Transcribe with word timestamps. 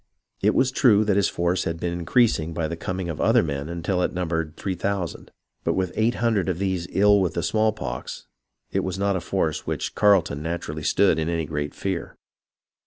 It 0.41 0.55
was 0.55 0.71
true 0.71 1.05
that 1.05 1.15
his 1.15 1.29
force 1.29 1.65
had 1.65 1.79
been 1.79 1.93
increased 1.93 2.55
by 2.55 2.67
the 2.67 2.75
coming 2.75 3.07
of 3.07 3.21
other 3.21 3.43
men 3.43 3.69
until 3.69 4.01
it 4.01 4.11
numbered 4.15 4.57
three 4.57 4.73
thousand, 4.73 5.29
but 5.63 5.75
with 5.75 5.91
eight 5.95 6.15
hundred 6.15 6.49
of 6.49 6.57
these 6.57 6.87
ill 6.89 7.21
with 7.21 7.35
the 7.35 7.43
smallpox, 7.43 8.25
it 8.71 8.83
was 8.83 8.97
not 8.97 9.15
a 9.15 9.21
force 9.21 9.59
of 9.61 9.67
which 9.67 9.93
Carleton 9.93 10.41
naturally 10.41 10.81
stood 10.81 11.19
in 11.19 11.29
any 11.29 11.45
great 11.45 11.75
fear. 11.75 12.17